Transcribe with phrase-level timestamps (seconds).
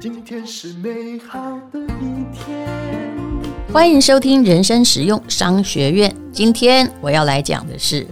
[0.00, 1.38] 今天是美好
[1.70, 2.68] 的一天。
[3.72, 6.14] 欢迎收听人生实用商学院。
[6.32, 8.06] 今天我要来讲的是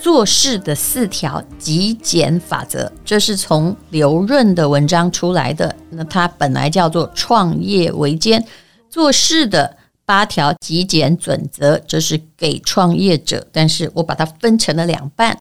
[0.00, 5.74] 做事的四条极简法则，这是从刘润的文章出来的。
[5.90, 8.44] 那它本来叫做《创业维艰
[8.90, 15.38] 做事的八条极简准则》，这是给创业者，但是我把它分成了两半。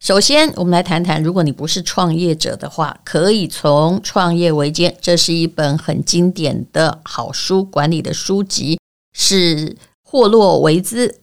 [0.00, 8.78] 首先，我们来谈谈，如果你不是创业者的话，可以从《创业维艰》，这是一本很经典的好书，管理的书籍，
[9.12, 11.20] 是霍洛维兹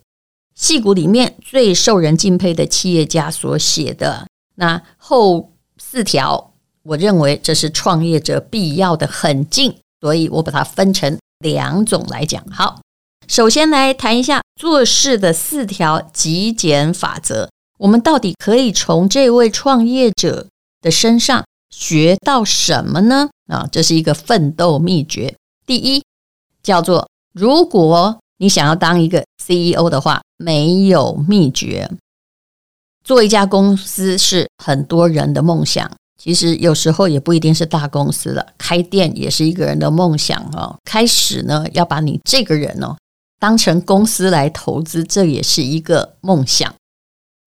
[0.56, 4.28] 戏骨里面最受人敬佩的企业家所写的。
[4.56, 6.52] 那后四条，
[6.84, 12.46] 我认为这是创业者必要的狠劲，所以我把它分成两种来讲。
[12.52, 12.82] 好，
[13.26, 17.50] 首先来谈一下做事的四条极简法则。
[17.78, 20.48] 我们到底可以从这位创业者
[20.82, 23.30] 的身上学到什么呢？
[23.48, 25.36] 啊，这是一个奋斗秘诀。
[25.66, 26.04] 第一，
[26.64, 31.90] 叫做如果你想要当一个 CEO 的话，没有秘诀。
[33.04, 40.76] 做一家公司是很多人的梦想，其实有时候也不一定是大公司了，开店也是一个人的梦想哦。
[40.86, 42.96] 开始呢，要把你这个人哦
[43.40, 46.74] 当成公司来投资，这也是一个梦想。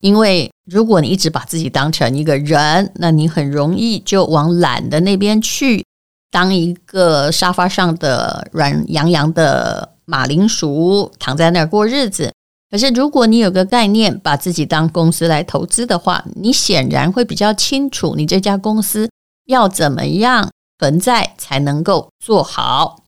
[0.00, 5.84] 因为如果你一直把自己当成一个人，那你很容易就往懒的那边去，
[6.30, 12.32] 当一个沙发上的软洋洋的马铃薯，躺在那儿过日子。
[12.70, 19.10] 可是如果你有个概念，把自己当公司来投资的话，你显然会比较清楚，你这家公司
[19.46, 23.04] 要怎么样存在才能够做好。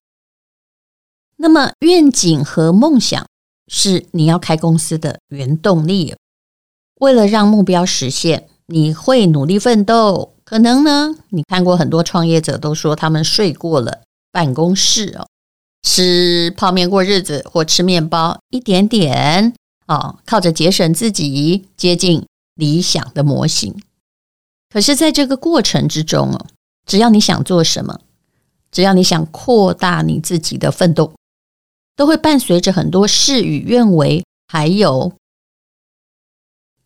[1.37, 3.27] 那么愿景和梦想
[3.69, 6.17] 是你要开公司的原动力。
[7.01, 10.35] 为了让目标实现，你会努力奋斗。
[10.45, 15.27] 可能呢，你看过很多创业者都说他们睡过了办公室哦，
[15.83, 19.55] 吃泡面过日子，或吃面包，一点点
[19.87, 23.75] 哦，靠着节省自己接近理想的模型。
[24.69, 26.47] 可是，在这个过程之中哦，
[26.87, 28.01] 只要你想做什么，
[28.71, 31.15] 只要你想扩大你自己的奋斗，
[31.97, 35.13] 都会伴随着很多事与愿违，还有。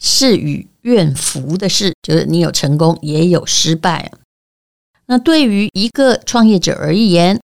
[0.06, 1.14] 事与愿
[1.48, 4.12] 违的事，就是你有成功也有失败。
[5.06, 7.40] 那对于一个创业者而言，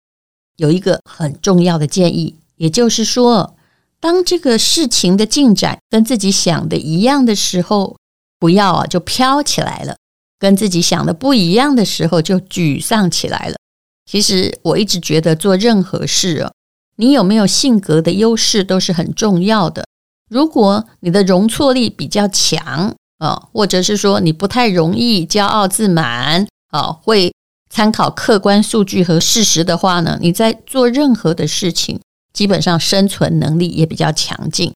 [0.56, 3.56] 有一个很重要的建议，也就是说，
[3.98, 7.96] 当这个事情的进展跟自己想的一样的时候，
[8.38, 9.94] 不要啊就飘起来了；
[10.38, 13.56] 跟自己想的不一样的时候，就沮丧起来了。
[14.04, 16.52] 其实我一直觉得做任何事啊，
[16.96, 19.86] 你有没有性格的优势都是很重要的。
[20.30, 27.34] 如果你的容错力比较强啊，或者是说你不太容易骄傲自满啊，会
[27.68, 32.00] 参考客观数据和事实的话呢，你在做任何的事情，
[32.32, 34.72] 基本上生存能力也比较强劲。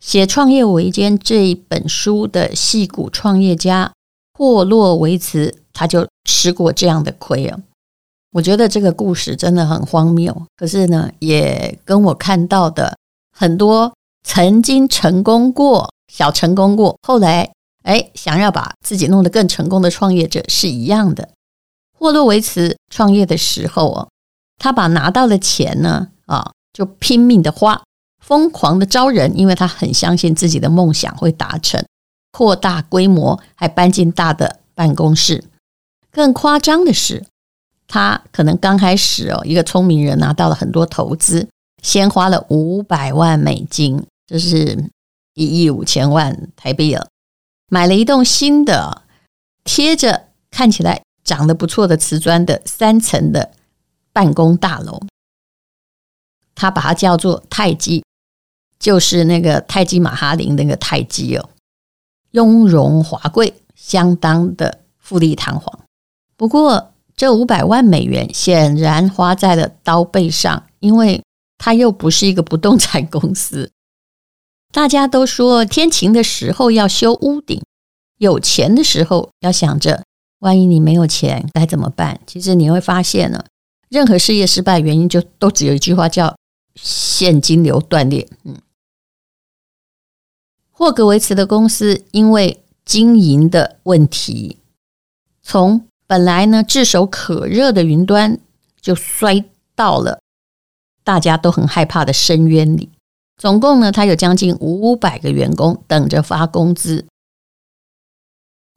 [0.00, 3.92] 写《创业维艰》这一本书的戏骨创业家
[4.36, 7.60] 霍洛维茨，他就吃过这样的亏啊。
[8.32, 12.96] 我觉得这个故事真的很荒谬，可是呢，也跟我看到的
[13.30, 13.92] 很多。
[14.22, 17.52] 曾经成功过，小成功过，后来
[17.82, 21.30] 哎，想要把自己弄得更成功的创业者是一样的。
[21.98, 24.08] 霍洛维茨创业的时候哦，
[24.58, 27.82] 他把拿到的钱呢啊，就拼命的花，
[28.24, 31.84] 疯狂的招人，因为他很相信自己的梦想会达成，
[32.30, 35.44] 扩大规模，还搬进大的办公室。
[36.10, 37.24] 更夸张的是，
[37.88, 41.48] 他可能刚开始哦，一个聪明人拿到了很多投资，
[41.82, 44.04] 先花了五百万美金。
[44.26, 44.90] 就是
[45.34, 47.08] 一亿五千万台币了，
[47.68, 49.02] 买了一栋新的，
[49.64, 53.52] 贴着看起来长得不错的瓷砖的三层的
[54.12, 55.00] 办公大楼，
[56.54, 58.04] 他把它叫做泰姬，
[58.78, 61.50] 就是那个泰姬玛哈林那个泰姬哦，
[62.32, 65.80] 雍容华贵，相当的富丽堂皇。
[66.36, 71.22] 不过这五百万美元显然花在了刀背上，因为
[71.56, 73.70] 他又不是一个不动产公司。
[74.72, 77.62] 大家都说天晴的时候要修屋顶，
[78.16, 80.02] 有钱的时候要想着，
[80.38, 82.18] 万一你没有钱该怎么办？
[82.26, 83.44] 其实你会发现呢，
[83.90, 86.34] 任何事业失败原因就都只有一句话，叫
[86.74, 88.26] 现金流断裂。
[88.44, 88.56] 嗯，
[90.70, 94.56] 霍格维茨的公司因为经营的问题，
[95.42, 98.38] 从本来呢炙手可热的云端，
[98.80, 99.44] 就摔
[99.74, 100.20] 到了
[101.04, 102.88] 大家都很害怕的深渊里。
[103.36, 107.06] 总共呢，他有将近五百个员工等着发工资。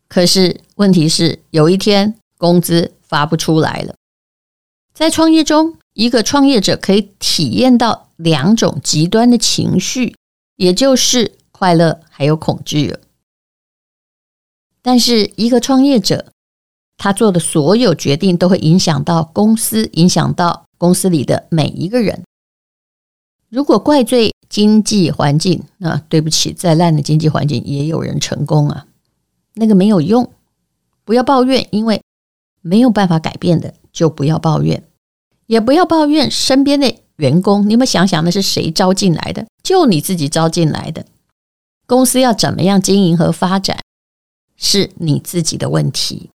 [0.07, 3.95] 可是问题是，有一天工资发不出来了。
[4.93, 10.15] 在创业中，一个创业者可以体验到两种极端的情绪，
[10.55, 12.95] 也就是快乐还有恐惧。
[14.81, 16.31] 但是，一个创业者，
[16.95, 22.23] 他做的所有决定都会影响到公司，影响到公司里的每一个人。
[23.49, 28.87] 如果怪罪经济环境，那对不起，再烂的经济环境也有人成功啊，
[29.53, 30.31] 那个没有用。
[31.03, 32.01] 不要抱怨，因为
[32.61, 34.83] 没有办法改变的，就不要抱怨，
[35.45, 37.69] 也不要抱怨身边的员工。
[37.69, 39.45] 你们想想，那是谁招进来的？
[39.61, 41.05] 就你自己招进来的。
[41.85, 43.79] 公司要怎么样经营和发展？
[44.57, 46.29] 是你自己的问题，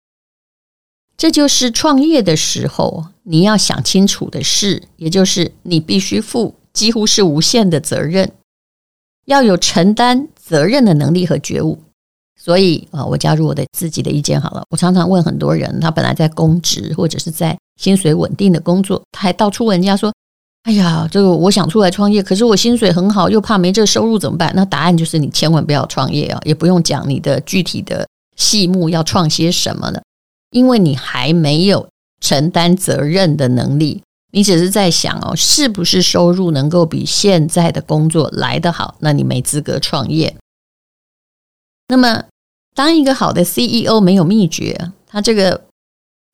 [1.16, 8.30] 这就是创业的时候你要想清楚的事，也就是你必须负几乎是无限的责任，
[9.24, 11.78] 要有承担责任的能力和觉悟。
[12.38, 14.62] 所以啊，我加入我的自己的意见好了。
[14.68, 20.12] 我常常问很多人，他本来在公职或者是在薪水稳定的工作，他还到处问人家说
[20.64, 28.06] ：“哎呀，这个我想出来创业，可是我薪水很好，又怕没这个收入怎么办？”那答案就是你千万不要创业啊，也不用讲你的具体的。
[28.36, 30.02] 细目要创些什么了？
[30.50, 31.88] 因为你还没有
[32.20, 34.02] 承担责任的能力，
[34.36, 38.94] 你只是在想哦，是不是收入能够比现在的工作来得好？
[39.00, 40.36] 那你没资格创业。
[41.88, 42.22] 那么，
[42.74, 45.64] 当一个好的 CEO 没有秘诀，他这个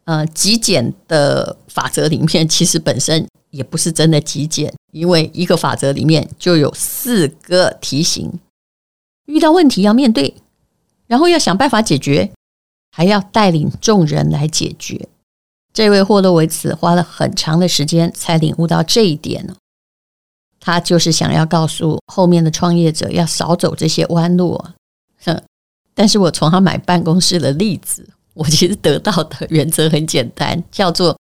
[0.06, 8.32] 呃极简的法则里面，其实本身也不是真的极简，因为一个法则里面就有四个题型，
[9.26, 10.34] 遇到问题要面对。
[11.06, 12.32] 然后要想办法解决，
[12.90, 15.08] 还要带领众人来解决。
[15.72, 19.54] 这位霍洛维茨花了很长的时间才领悟到这一点。
[20.60, 24.62] 他就是想要告诉后面的创业者要少走这些弯路。
[25.24, 25.42] 哼，
[25.94, 31.18] 但是我从他买办公室的例子，我其实得到的原则很简单，叫做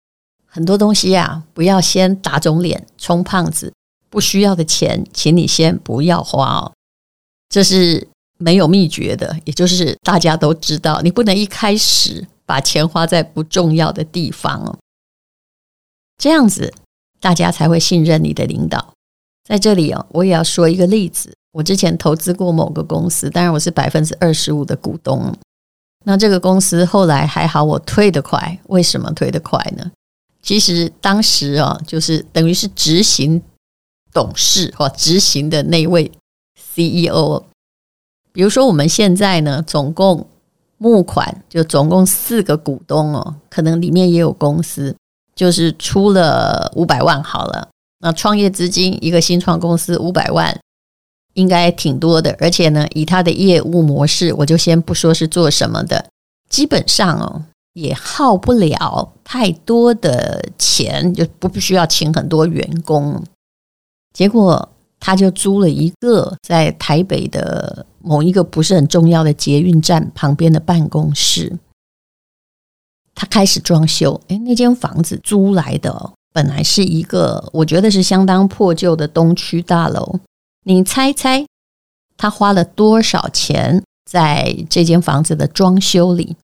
[0.47, 3.73] 很多东西啊，不要先打肿脸充胖子。
[4.11, 6.73] 不需要的钱，请你先不要花哦。
[7.49, 8.09] 这是。
[8.41, 14.79] 没有秘诀的，也就是大家都知道，你不能一开始把钱花在不重要的地方哦，
[16.17, 16.73] 这样子
[17.21, 18.95] 大家才会信任你的领导。
[19.45, 25.31] 在这里哦，我也要说一个例子，我之前投资过某个公司，当然我是百分之二十五的股东。
[26.07, 28.59] 那这个公司后来还好，我退得快。
[28.69, 29.93] 为什么退得快呢？
[30.41, 33.43] 其实当时啊，就是等于是执行
[34.11, 36.11] 董事或执行的那位
[36.73, 37.45] CEO。
[38.33, 40.27] 比如说，我们现在呢，总共
[40.79, 44.95] 募款就总共四个股东哦，可能里面也有公司，
[45.35, 47.69] 就是出了五百万好了。
[48.01, 50.59] 那创业资金一个新创公司五百万，
[51.35, 52.37] 应该挺多的。
[52.39, 56.07] 而且呢，以他的业务模式，我就先不说是做什么的，
[56.49, 57.43] 基本上哦，
[57.75, 63.23] 也耗不了太多的钱，就不必须要请很多员工。
[64.13, 64.69] 结果。
[65.01, 71.59] 他就租了一个在台北的某一个不是很重要的捷运站旁边的办公室，
[73.15, 74.19] 他开始装修。
[74.29, 80.19] 诶，那间房子租来的本来是一个我觉得是相当破旧的东区大楼。
[80.65, 81.45] 你猜猜
[82.17, 86.35] 他花了多少钱在这间房子的装修里？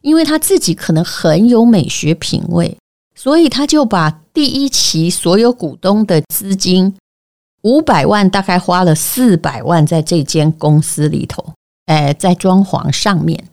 [0.00, 2.78] 因为他自己可能很有美学品味，
[3.14, 6.94] 所以他就把第一期所有股东的资金。
[7.62, 11.54] 五百万大概花了四百万在这间公司里头，
[11.86, 13.48] 哎，在装潢上面，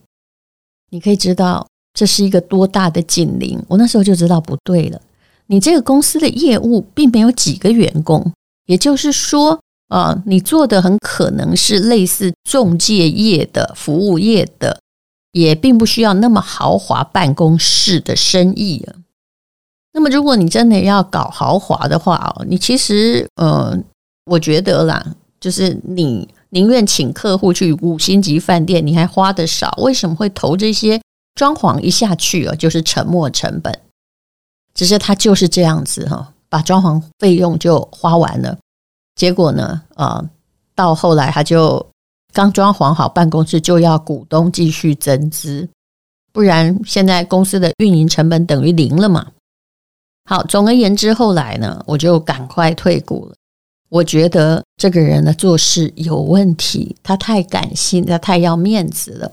[0.90, 3.64] 你可以知道这是一个多大的警铃。
[3.68, 5.00] 我那时候就知道不对了。
[5.46, 8.34] 你这个公司的业务并没有几个员工，
[8.66, 14.80] 也就是说，啊，你做的很可能是类似中介业的服务业的，
[15.34, 18.96] 也并不需要那么豪华办公室的生意啊。
[19.94, 23.78] 那么，如果你真的要搞豪华的话哦，你其实，呃。
[24.30, 31.02] 我觉得啦，就是你宁愿请客户去五星级饭店，你还花的少，为什么会投这些
[31.36, 32.56] 装潢一下去啊？
[32.56, 33.80] 就是沉没成本，
[34.74, 38.58] 只是他就是这样子哈，把装潢费用就花完了。
[39.16, 40.24] 结果呢，啊，
[40.76, 41.86] 到后来他就
[42.32, 45.68] 刚装潢好办公室，就要股东继续增资，
[46.32, 49.32] 不然现在公司的运营成本等于零了嘛。
[50.26, 53.36] 好，总而言之，后来呢，我就赶快退股了。
[53.90, 59.32] 我觉得这个人呢做事有问题，他太感性，他太要面子了。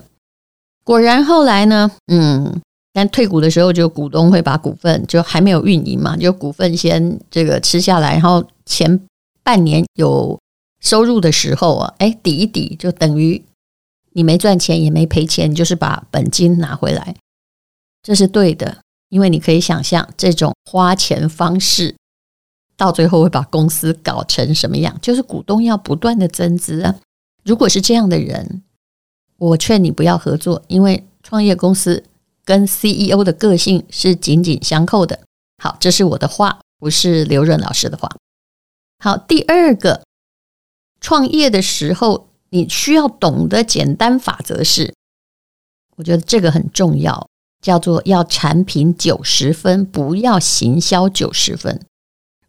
[0.83, 2.61] 果然后来呢，嗯，
[2.93, 8.99] 但退股的时候，就股东会把股份就还没有运营嘛，就股份先这个吃下来，然后前
[9.43, 10.39] 半年有
[10.81, 13.43] 收入的时候啊，哎，抵一抵，就等于
[14.13, 17.15] 你没赚钱也没赔钱，就是把本金拿回来，
[18.01, 18.77] 这是对的。
[19.09, 21.95] 因为你可以想象，这种花钱方式
[22.77, 24.97] 到最后会把公司搞成什么样？
[25.01, 26.95] 就是股东要不断的增资啊。
[27.43, 28.61] 如果是这样的人，
[29.37, 32.03] 我劝你不要合作，因为创业公司
[32.45, 35.19] 跟 CEO 的个性是紧紧相扣的。
[35.61, 38.09] 好，这是我的话，不是刘润老师的话。
[39.03, 40.03] 好，第二个，
[41.01, 44.93] 创业的时候你需要懂得简单法则是，
[45.95, 47.27] 我觉得这个很重要。
[47.59, 51.81] 叫做要产品九十分，不要行销九十分。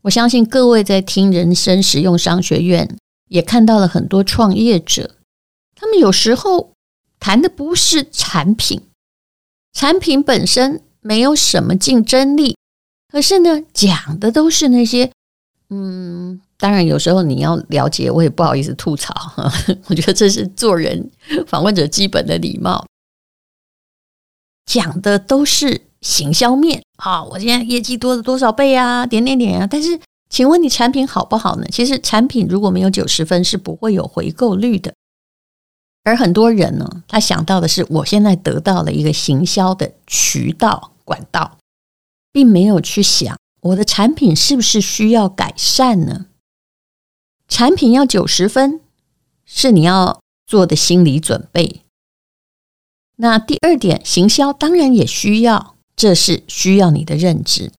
[0.02, 2.96] 我相信各位在听人生实用商学院，
[3.28, 5.16] 也看到了很多创业者，
[5.74, 6.72] 他们有时候
[7.18, 8.82] 谈的不是产品，
[9.72, 12.56] 产品本身没有什么竞争力，
[13.12, 15.10] 可是呢，讲的都是那些，
[15.68, 19.14] 嗯，当然有时候你要了解，我也不好意思吐槽，
[19.88, 21.10] 我觉得这是做人
[21.46, 22.86] 访问者基本的礼貌。
[24.64, 29.06] 讲的都是行销面，好，我现在业绩多了多少倍啊？
[29.06, 29.66] 点点点啊！
[29.68, 29.98] 但是，
[30.30, 31.66] 请问你产品好不好呢？
[31.72, 34.94] 其实产品如果没有九十分，是不会有回购率的。
[36.04, 41.58] 而很多人呢，他想到的是，我现在得到了一个行销的渠道管道，
[42.32, 46.26] 并没有去想我的产品是不是需要改善呢？
[47.48, 48.80] 产品要九十分，
[49.44, 51.82] 是你要做的心理准备。
[53.16, 57.72] 那第二点，行销当然也需要，这是需要你的认知。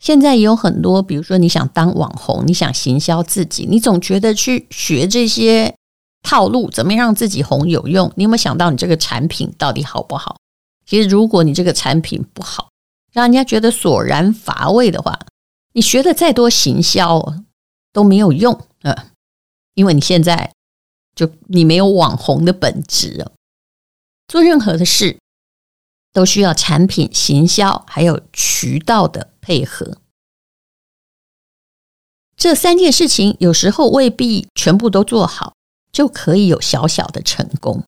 [0.00, 5.74] 现在也有很多，比如说你想当网红，你想行销自己，你总觉得去学这些
[6.22, 8.12] 套路，怎么样让自己红有用？
[8.16, 10.36] 你有没有想到你这个产品到底好不好？
[10.84, 12.68] 其实，如果你这个产品不好，
[13.12, 15.18] 让人家觉得索然乏味的话，
[15.72, 17.34] 你学的再多行销
[17.92, 19.12] 都没有用啊，
[19.74, 20.52] 因为你现在
[21.14, 23.32] 就你没有网红的本质哦。
[24.28, 25.16] 做任何的事
[26.16, 29.98] 都需要产品、行销还有渠道的配合。
[32.38, 35.52] 这三件事情有时候未必全部都做好，
[35.92, 37.84] 就可以有小小的成功。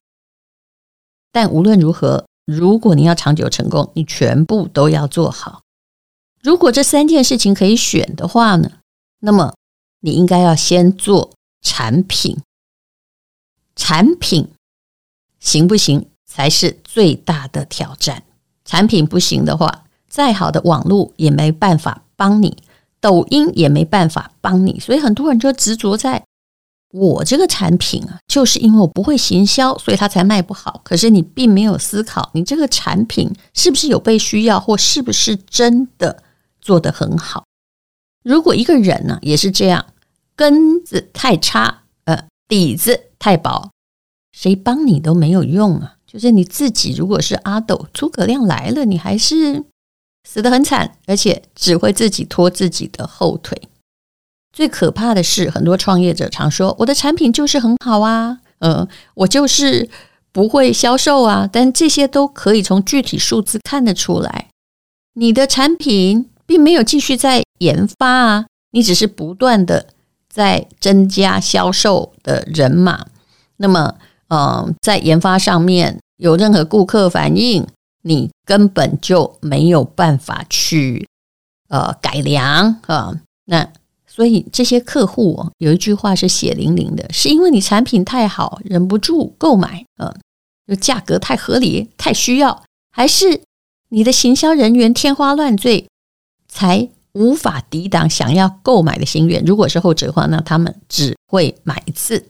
[1.31, 5.63] 但无论如何，如果你要长久成功，你全部都要做好。
[6.43, 8.73] 如果这三件事情可以选的话呢，
[9.21, 9.55] 那么
[10.01, 11.31] 你应该要先做
[11.61, 12.37] 产品。
[13.75, 14.51] 产品
[15.39, 16.11] 行不行？
[16.39, 18.23] 才是最大的挑战。
[18.63, 22.55] 产品不行的话，再好的网络也没办法帮你，
[23.01, 24.79] 抖音也没办法帮你。
[24.79, 26.23] 所以很多人就执着在
[26.93, 30.79] 我这个产品啊，就是因为我不会行销，所以它才卖不好。
[30.85, 36.23] 可是你并没有思考，你这个产品是不是有被需要，或是不是真的
[36.61, 37.43] 做得很好。
[38.23, 39.87] 如果一个人呢，也是这样，
[40.37, 43.71] 根子太差，呃，底子太薄，
[44.31, 45.95] 谁帮你都没有用啊。
[46.11, 49.63] 就是你自己，如果是阿斗，诸葛亮来了，你还是
[50.27, 53.61] 死得很惨，而且只会自己拖自己的后腿。
[54.51, 59.87] 最可怕的是，很多创业者常说：“我的产品就是很好啊，嗯，我就是
[60.31, 64.47] 不会销售啊。”但这些都可以从具体数字看得出来，
[65.13, 69.89] 你的产品并没有继续在研发啊，你只是不断的
[70.27, 73.05] 在增加销售的人马。
[73.57, 73.95] 那么，
[74.29, 77.67] 嗯，在研发上面有任何顾客反应，
[78.03, 81.07] 你根本就没有办法去
[81.67, 83.13] 呃改良啊。
[83.45, 83.67] 那
[84.07, 90.13] 所以这些客户有一句话是血淋淋的，是因为你产品太好，忍不住购买，嗯，
[90.67, 93.41] 就价格太合理，太需要，还是
[93.89, 95.87] 你的行销人员天花乱坠，
[96.47, 99.43] 才无法抵挡想要购买的心愿？
[99.43, 102.23] 如果是后者的话，那他们只会买一次。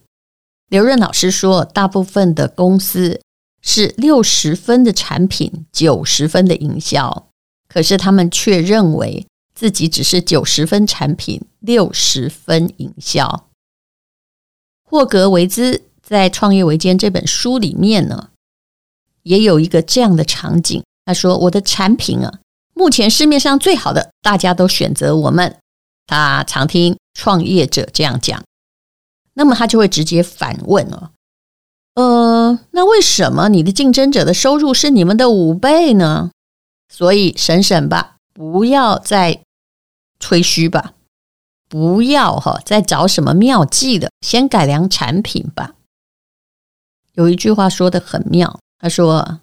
[0.69, 3.19] 刘润老师说，大部分的公司
[3.61, 7.27] 是六十分的产品，九十分的营销，
[7.67, 13.47] 可是他们却认为自己只是九十分产品，六十分营销。
[14.83, 18.29] 霍格维兹在《创业维艰》这本书里面呢，
[19.23, 20.83] 也有一个这样的场景。
[21.05, 22.39] 他说：“我的产品啊，
[22.75, 25.57] 目前市面上最好的，大家都选择我们。”
[26.05, 28.43] 他常听创业者这样讲。
[29.33, 31.12] 那么他就会直接反问了，
[31.95, 36.31] 呃，那为什么你的竞争者的收入是你们的五倍呢？
[36.89, 39.41] 所以省省吧，不要再
[40.19, 40.93] 吹嘘吧，
[41.69, 45.75] 不要哈再找什么妙计的，先改良产品吧。
[47.13, 49.39] 有一句话说的很妙，他说：“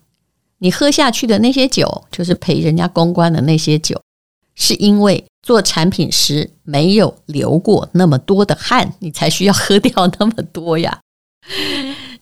[0.59, 4.03] 你喝下去的那些酒，就是陪人家公关的那些酒，
[4.55, 10.99] 是因为。”做产品时没有流过那么多的汗，你才需要喝掉那么多呀。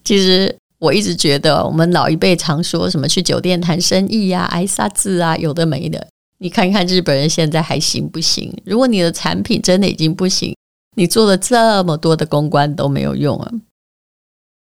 [0.04, 6.06] 其实我一直觉得，我们老一辈常说什么去酒店谈生意呀、啊、挨杀字啊，有的没的。
[6.36, 8.54] 你看看日本人现在还行不行？
[8.66, 10.54] 如果你的产品真的已经不行，
[10.94, 13.50] 你做了这么多的公关都没有用啊。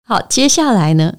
[0.04, 1.16] 好，接下来呢，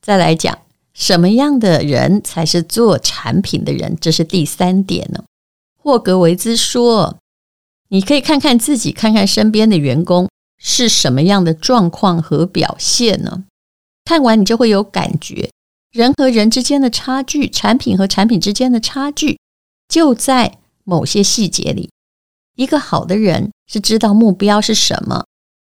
[0.00, 0.56] 再来讲
[0.94, 5.24] 什么样的人才是做产品的人，这是第三点呢。
[5.82, 7.16] 霍格维兹说，
[7.88, 13.44] 你可以看看自己，看看身边的员工是什么样的状况和表现呢？
[14.04, 15.50] 看完你就会有感觉，
[15.90, 19.38] 人和人之间的差距，产品和产品之间的差距。
[19.88, 21.90] 就在某些细节里，
[22.56, 25.24] 一个好的人是知道目标是什么，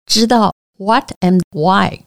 [0.06, 2.02] 知道 what and why；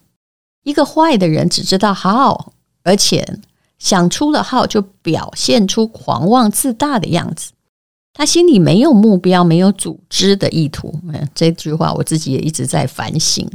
[0.61, 2.51] 一个坏的人只知道 how，
[2.83, 3.39] 而且
[3.79, 7.51] 想出了 how 就表现出狂妄自大的样子。
[8.17, 11.01] 他心里没有目标，没有组织的意图。
[11.09, 13.45] 嗯，这句话我自己也一直在反省。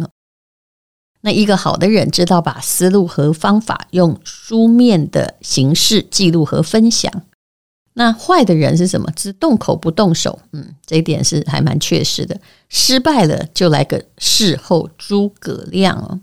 [1.23, 7.11] 那一个好的人知道把思路和方法用书面的形式记录和分享。
[7.95, 9.11] 那坏的人是什么？
[9.17, 10.39] 只动口不动手。
[10.53, 12.39] 嗯，这一点是还蛮确实的。
[12.69, 16.21] 失败了就来个事后诸葛亮哦。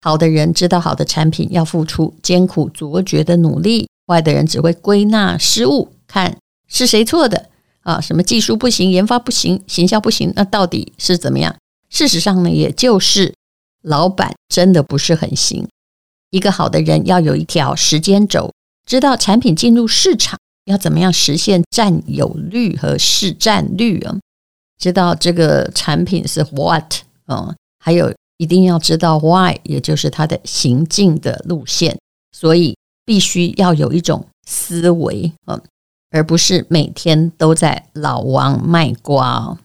[0.00, 7.50] 好的人知道好的产品要付出艰苦卓绝的努力，坏的人只会归纳失误，看是谁错的
[7.86, 8.00] 啊？
[8.00, 11.54] 什么技术不行，研发不行，行销不行，那到底是怎么样？
[11.88, 13.32] 事实上呢，也就是
[13.82, 15.68] 老板真的不是很行。
[16.30, 18.52] 一个好的人要有一条时间轴，
[18.84, 20.36] 知道产品进入市场。
[20.64, 24.18] 要怎么样实现占有率和市占率啊？
[24.82, 26.92] 知道这个产品是 what
[27.26, 31.96] 啊，还有一定要知道 why，也就是它的行进的路线。
[32.32, 35.58] 所以必须要有一种思维啊，
[36.10, 39.58] 而不是每天都在老王卖瓜。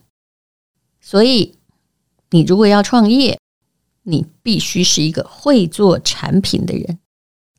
[1.00, 1.58] 所以
[2.30, 3.40] 你如果要创业，
[4.04, 7.00] 你必须是一个会做产品的人。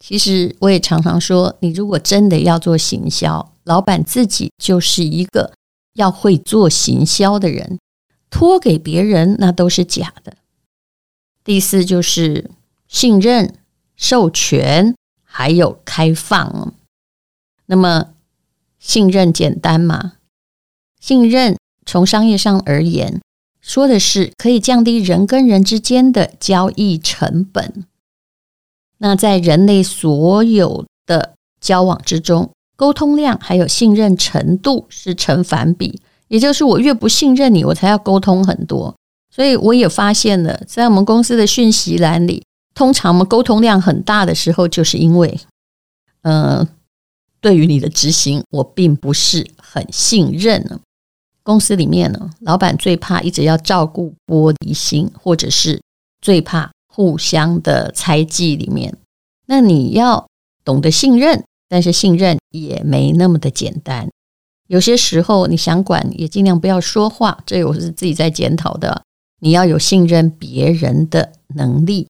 [0.01, 5.53] 其实我也常常说，你如果真的要做行销，老板自己就是一个
[5.95, 7.79] 要会做行销的人，
[8.29, 10.37] 托给别人那都是假的。
[11.45, 12.51] 第四就是
[12.89, 13.55] 信任、
[13.95, 16.75] 授权还有开放。
[17.67, 18.15] 那么
[18.83, 20.15] 信任简单吗？
[21.01, 23.21] 信任从商业上而言，
[23.61, 27.85] 说的是可以降低人跟人之间的交易成本。
[28.99, 38.95] 那在人类所有的交往之中，沟通量还有信任程度是成反比，也就是我越不信任你，我才要沟通很多。
[39.31, 45.41] 所以我也发现了，在我们公司的讯息栏里，通常我们沟通量很大的时候，就是因为，
[46.23, 46.69] 呃，
[47.43, 50.81] 对于你的执行，我并不是很信任呢。
[51.43, 55.83] 公司里面呢，老板最怕一直要照顾玻璃心，或者是
[56.23, 56.71] 最怕。
[56.95, 58.95] 互相的猜忌里面，
[59.47, 60.29] 那你要
[60.63, 64.11] 懂得信任，但是信任也没那么的简单。
[64.69, 67.43] 有些时候你想管，也尽量不要说话。
[67.47, 69.03] 这我是自己在检讨的。
[69.41, 72.09] 你要有信任别人的能力。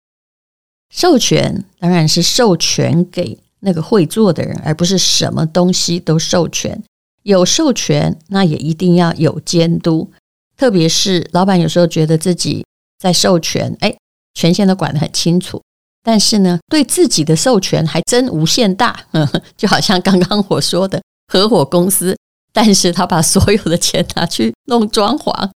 [0.90, 6.83] 授权当然是授权给那个会做的人，而不是什么东西都授权。
[7.22, 10.11] 有授权，那也一定要有监督。
[10.57, 12.64] 特别是老板有时候觉得自己
[12.98, 13.96] 在授权，哎。
[14.35, 15.62] 权限都管得很清楚，
[16.03, 22.16] 但是呢，对自己的授权还真无限大，呵呵，就好像刚刚我说的合伙公司，
[22.51, 25.51] 但是他把所有的钱拿去弄装潢，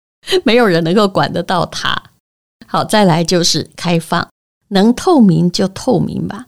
[0.44, 1.96] 没有人能够管得到他。
[2.68, 4.28] 好，再来就是开放，
[4.68, 6.48] 能透明就透明吧。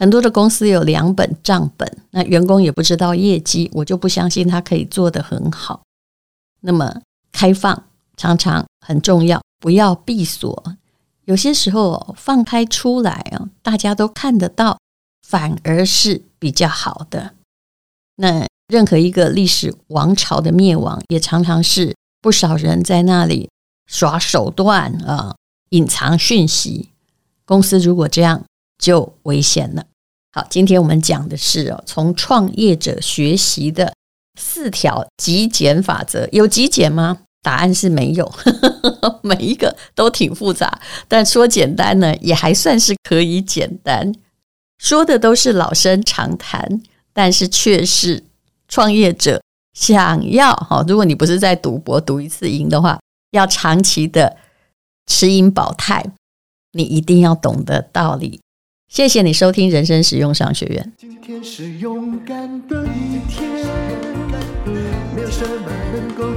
[0.00, 5.82] 很多的公司有两本账本，那员工也不知道业绩，我就不相信他可以做得很好。
[6.62, 7.84] 那么开放
[8.16, 10.74] 常常很重要，不要闭锁。
[11.26, 14.78] 有些时候放开出来啊，大家都看得到，
[15.28, 17.34] 反而是比较好的。
[18.16, 23.50] 那任何一个历史王朝的灭亡，也常常是不少人在那里
[23.86, 25.36] 耍手段啊，
[25.68, 26.88] 隐藏讯息。
[27.44, 28.42] 公司如果这样，
[28.78, 29.84] 就危险了。
[30.32, 33.92] 好，今天我们讲的是哦，从创业者学习的
[34.38, 37.18] 四条极简法则，有极简吗？
[37.42, 38.32] 答案是没有，
[39.22, 44.14] 每一个都挺复杂，但说简单呢，也还算是可以简单。
[44.78, 46.80] 说的都是老生常谈，
[47.12, 48.22] 但是却是
[48.68, 53.00] 创业者想要哈，如果你不是在赌博赌一次赢的话，
[53.32, 54.36] 要长期的
[55.06, 56.04] 持盈保泰，
[56.72, 58.39] 你一定要懂得道理。
[58.90, 60.92] 谢谢你收听人生实用商学院。
[60.98, 63.48] 今天是勇敢的一天，
[65.14, 66.29] 没有什么能够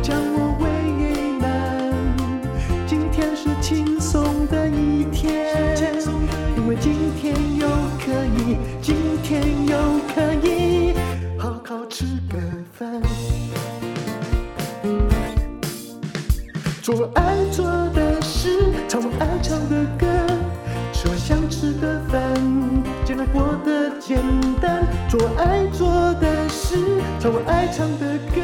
[25.38, 26.78] 爱做的事
[27.20, 28.42] 唱我爱唱的歌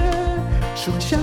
[0.75, 1.18] 是我想